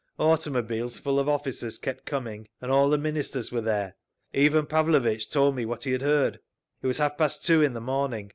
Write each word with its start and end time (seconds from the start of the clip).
Automobiles 0.17 0.97
full 0.97 1.19
of 1.19 1.29
officers 1.29 1.77
kept 1.77 2.07
coming, 2.07 2.47
and 2.59 2.71
all 2.71 2.89
the 2.89 2.97
Ministers 2.97 3.51
were 3.51 3.61
there. 3.61 3.93
Ivan 4.33 4.65
Pavlovitch 4.65 5.29
told 5.29 5.55
me 5.55 5.63
what 5.63 5.83
he 5.83 5.91
had 5.91 6.01
heard. 6.01 6.39
It 6.81 6.87
was 6.87 6.97
half 6.97 7.19
past 7.19 7.45
two 7.45 7.61
in 7.61 7.73
the 7.73 7.81
morning. 7.81 8.29